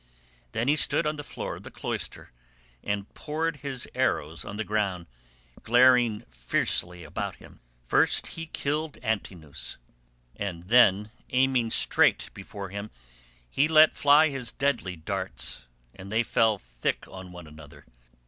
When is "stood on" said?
0.75-1.17